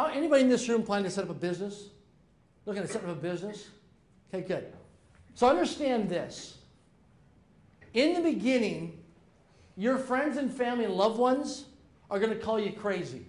[0.00, 1.90] How, anybody in this room planning to set up a business?
[2.64, 3.68] Looking at setting up a business?
[4.32, 4.72] Okay, good.
[5.34, 6.56] So understand this.
[7.92, 8.98] In the beginning,
[9.76, 11.66] your friends and family and loved ones
[12.10, 13.26] are going to call you crazy.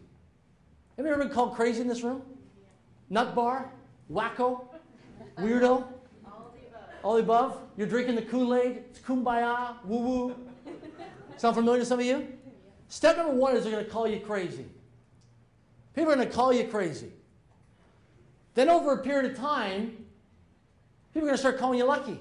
[0.95, 2.21] Have you ever been called crazy in this room?
[3.09, 3.69] Nut bar?
[4.09, 4.63] Wacko?
[5.39, 5.83] Weirdo?
[6.23, 6.89] All the above.
[7.03, 7.61] All the above?
[7.75, 8.77] You're drinking the Kool Aid?
[8.91, 10.35] It's kumbaya, woo woo.
[11.35, 12.29] Sound familiar to some of you?
[12.87, 14.67] Step number one is they're going to call you crazy.
[15.95, 17.11] People are going to call you crazy.
[18.53, 20.05] Then, over a period of time,
[21.13, 22.19] people are going to start calling you lucky.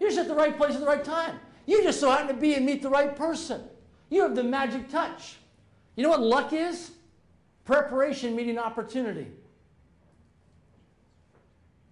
[0.00, 1.38] You're just at the right place at the right time.
[1.66, 3.62] You just so happen to be and meet the right person.
[4.10, 5.36] You have the magic touch.
[5.96, 6.92] You know what luck is?
[7.64, 9.28] Preparation meeting opportunity.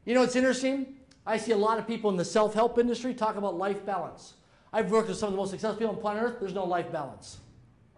[0.05, 0.97] You know what's interesting?
[1.25, 4.34] I see a lot of people in the self help industry talk about life balance.
[4.73, 6.36] I've worked with some of the most successful people on planet Earth.
[6.41, 7.39] There's no life balance.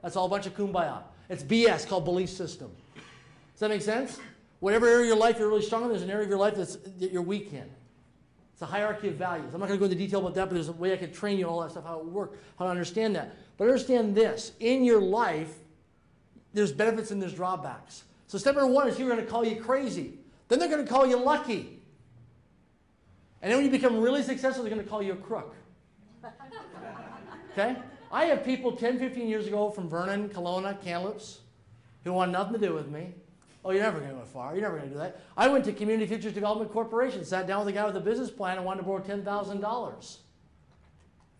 [0.02, 1.02] That's all a bunch of kumbaya.
[1.28, 2.70] It's BS called belief system.
[2.94, 4.18] Does that make sense?
[4.60, 6.54] Whatever area of your life you're really strong in, there's an area of your life
[6.56, 7.68] that's, that you're weak in.
[8.52, 9.52] It's a hierarchy of values.
[9.52, 11.12] I'm not going to go into detail about that, but there's a way I could
[11.12, 13.34] train you on all that stuff, how it works, how to understand that.
[13.56, 15.52] But understand this in your life,
[16.52, 18.04] there's benefits and there's drawbacks.
[18.28, 20.14] So, step number one is you're going to call you crazy.
[20.48, 21.80] Then they're going to call you lucky.
[23.42, 25.54] And then when you become really successful, they're going to call you a crook.
[27.52, 27.76] Okay?
[28.14, 31.40] I have people 10, 15 years ago from Vernon, Kelowna, Kamloops,
[32.04, 33.12] who want nothing to do with me.
[33.64, 34.54] Oh, you're never going to go far.
[34.54, 35.20] You're never going to do that.
[35.36, 38.30] I went to Community Futures Development Corporation, sat down with a guy with a business
[38.30, 40.16] plan and wanted to borrow $10,000.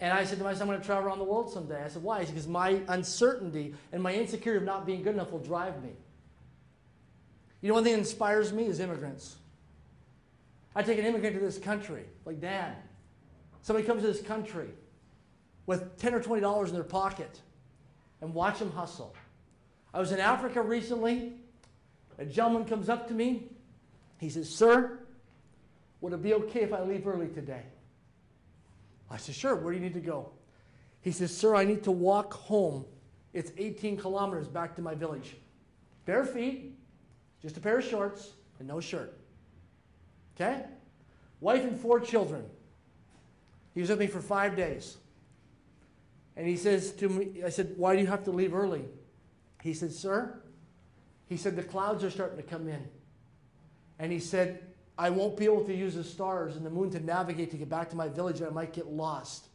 [0.00, 1.80] And I said to myself, I'm going to travel around the world someday.
[1.80, 2.18] I said, why?
[2.18, 5.80] He said, because my uncertainty and my insecurity of not being good enough will drive
[5.80, 5.90] me.
[7.60, 9.36] You know, one thing that inspires me is immigrants.
[10.74, 12.74] I take an immigrant to this country, like Dan.
[13.62, 14.70] Somebody comes to this country
[15.66, 17.40] with 10 or $20 in their pocket
[18.20, 19.14] and watch them hustle.
[19.92, 21.32] I was in Africa recently.
[22.18, 23.44] A gentleman comes up to me.
[24.18, 24.98] He says, Sir,
[26.00, 27.62] would it be okay if I leave early today?
[29.10, 30.30] I said, Sure, where do you need to go?
[31.00, 32.84] He says, Sir, I need to walk home.
[33.32, 35.36] It's 18 kilometers back to my village.
[36.06, 36.74] Bare feet,
[37.42, 39.16] just a pair of shorts, and no shirt.
[40.34, 40.62] Okay?
[41.40, 42.44] Wife and four children.
[43.74, 44.96] He was with me for five days.
[46.36, 48.84] And he says to me, I said, Why do you have to leave early?
[49.62, 50.40] He said, Sir,
[51.26, 52.86] he said, the clouds are starting to come in.
[53.98, 54.62] And he said,
[54.98, 57.68] I won't be able to use the stars and the moon to navigate to get
[57.68, 59.48] back to my village and I might get lost.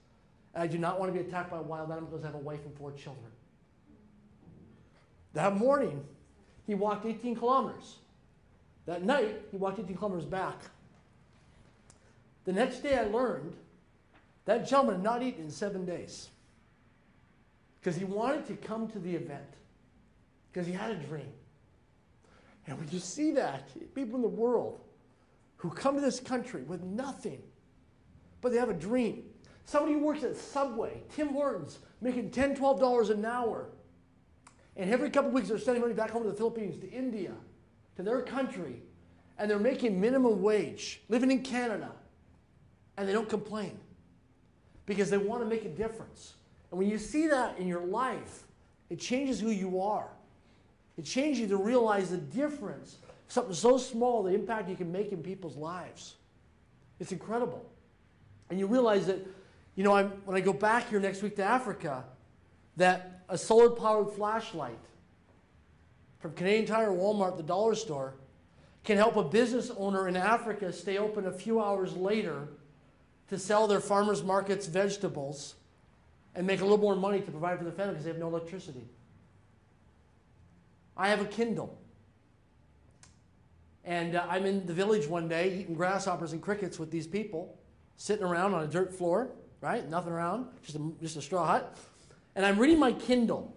[0.53, 2.40] And I do not want to be attacked by wild animals because I have a
[2.40, 3.31] wife and four children.
[5.34, 6.03] That morning,
[6.66, 7.97] he walked 18 kilometers.
[8.85, 10.63] That night, he walked 18 kilometers back.
[12.46, 13.56] The next day, I learned
[14.46, 16.29] that gentleman had not eaten in seven days
[17.79, 19.56] because he wanted to come to the event
[20.51, 21.31] because he had a dream.
[22.67, 24.81] And when you see that, people in the world
[25.57, 27.41] who come to this country with nothing,
[28.41, 29.23] but they have a dream.
[29.66, 33.69] Somebody who works at Subway, Tim Hortons, making $10, $12 an hour.
[34.75, 37.34] And every couple weeks they're sending money back home to the Philippines, to India,
[37.96, 38.81] to their country.
[39.38, 41.91] And they're making minimum wage, living in Canada.
[42.97, 43.78] And they don't complain
[44.85, 46.34] because they want to make a difference.
[46.72, 48.44] And when you see that in your life,
[48.90, 50.07] it changes who you are.
[50.97, 52.97] It changes you to realize the difference.
[53.28, 56.16] Something so small, the impact you can make in people's lives.
[57.00, 57.66] It's incredible.
[58.50, 59.25] And you realize that,
[59.75, 62.03] you know, I'm, when I go back here next week to Africa,
[62.78, 64.79] that a solar powered flashlight
[66.19, 68.16] from Canadian Tire, Walmart, the dollar store,
[68.84, 72.47] can help a business owner in Africa stay open a few hours later
[73.29, 75.56] to sell their farmers markets vegetables
[76.40, 78.30] and make a little more money to provide for their family because they have no
[78.30, 78.88] electricity.
[80.96, 81.78] I have a Kindle.
[83.84, 87.60] And uh, I'm in the village one day eating grasshoppers and crickets with these people,
[87.98, 89.86] sitting around on a dirt floor, right?
[89.90, 91.78] Nothing around, just a, just a straw hut.
[92.38, 93.54] And I'm reading my Kindle.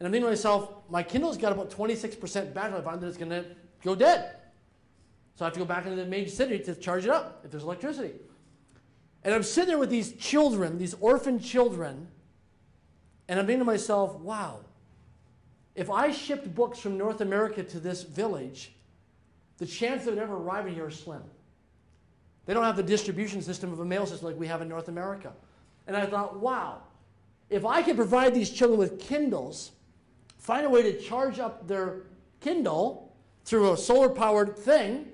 [0.00, 3.18] And I'm thinking to myself, my Kindle's got about 26% battery life on it, it's
[3.18, 3.44] going to
[3.82, 4.36] go dead.
[5.34, 7.50] So I have to go back into the major city to charge it up if
[7.50, 8.14] there's electricity.
[9.24, 12.08] And I'm sitting there with these children, these orphan children,
[13.26, 14.60] and I'm thinking to myself, wow,
[15.74, 18.72] if I shipped books from North America to this village,
[19.56, 21.22] the chance of it ever arriving here is slim.
[22.44, 24.88] They don't have the distribution system of a mail system like we have in North
[24.88, 25.32] America.
[25.86, 26.82] And I thought, wow,
[27.48, 29.72] if I could provide these children with Kindles,
[30.38, 32.02] find a way to charge up their
[32.40, 33.14] Kindle
[33.46, 35.06] through a solar powered thing,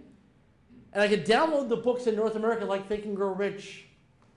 [0.92, 3.86] and I could download the books in North America like Think and Grow Rich,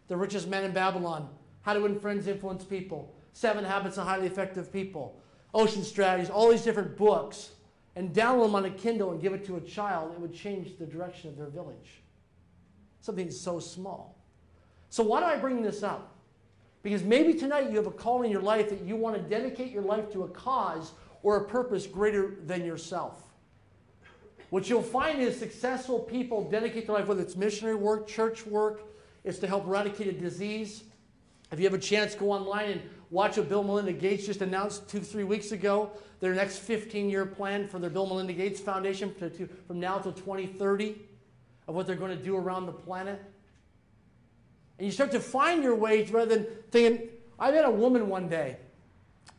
[0.08, 1.30] The Richest Man in Babylon,
[1.62, 5.20] How to Win Friends, Influence People, Seven Habits of Highly Effective People,
[5.54, 7.52] Ocean Strategies, all these different books.
[7.96, 10.80] and download them on a Kindle and give it to a child, it would change
[10.80, 12.02] the direction of their village.
[13.02, 14.18] Something so small.
[14.90, 16.16] So, why do I bring this up?
[16.82, 19.72] Because maybe tonight you have a call in your life that you want to dedicate
[19.72, 23.22] your life to a cause or a purpose greater than yourself.
[24.50, 28.84] What you'll find is successful people dedicate their life, whether it's missionary work, church work,
[29.24, 30.84] it's to help eradicate a disease.
[31.52, 34.90] If you have a chance, go online and watch what Bill Melinda Gates just announced
[34.90, 35.92] two, three weeks ago.
[36.20, 40.00] Their next 15 year plan for their Bill Melinda Gates Foundation to, to, from now
[40.00, 40.96] till 2030
[41.68, 43.22] of what they're going to do around the planet.
[44.78, 47.10] And you start to find your ways rather than thinking,
[47.40, 48.58] I met a woman one day.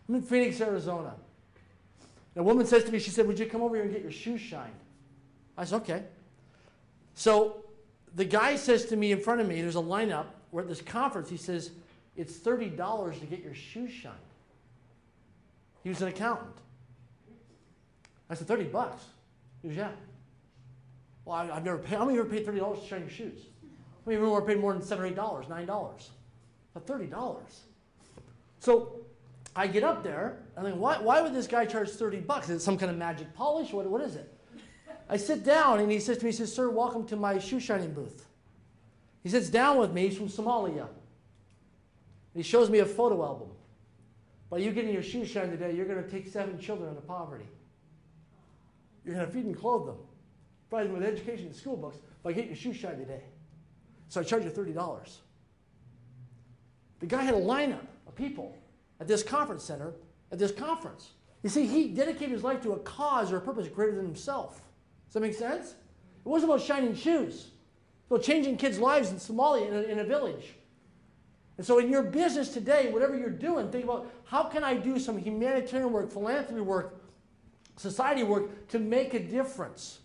[0.08, 1.14] I'm in Phoenix, Arizona.
[2.34, 4.02] And a woman says to me, she said, Would you come over here and get
[4.02, 4.72] your shoes shined?
[5.56, 6.02] I said, Okay.
[7.14, 7.63] So
[8.14, 10.26] the guy says to me in front of me, there's a lineup.
[10.52, 11.28] We're at this conference.
[11.28, 11.72] He says,
[12.16, 14.14] It's $30 to get your shoes shined.
[15.82, 16.56] He was an accountant.
[18.30, 19.04] I said, 30 bucks.
[19.62, 19.90] He goes, Yeah.
[21.24, 23.10] Well, I, have never paid, how many of you ever paid $30 to shine your
[23.10, 23.40] shoes?
[23.62, 26.08] How many of you ever paid more than 7 or $8, $9?
[26.74, 27.42] But $30.
[28.60, 28.96] So
[29.56, 32.50] I get up there, and I'm like, why, why would this guy charge 30 bucks?
[32.50, 33.72] Is it some kind of magic polish?
[33.72, 34.33] What, what is it?
[35.08, 37.60] I sit down, and he says to me, he says, Sir, welcome to my shoe
[37.60, 38.26] shining booth.
[39.22, 40.08] He sits down with me.
[40.08, 40.88] He's from Somalia.
[42.34, 43.48] He shows me a photo album.
[44.50, 47.06] By you getting your shoes shined today, you're going to take seven children out of
[47.06, 47.46] poverty.
[49.04, 49.96] You're going to feed and clothe them,
[50.68, 53.22] provide them with education and school books by getting your shoes shined today.
[54.08, 55.16] So I charge you $30.
[57.00, 58.56] The guy had a lineup of people
[59.00, 59.94] at this conference center,
[60.32, 61.10] at this conference.
[61.42, 64.62] You see, he dedicated his life to a cause or a purpose greater than himself.
[65.14, 65.76] Does that make sense?
[66.24, 67.34] It wasn't about shining shoes.
[67.34, 70.54] It's about changing kids' lives in Somalia in a, in a village.
[71.56, 74.98] And so in your business today, whatever you're doing, think about how can I do
[74.98, 77.00] some humanitarian work, philanthropy work,
[77.76, 80.00] society work to make a difference.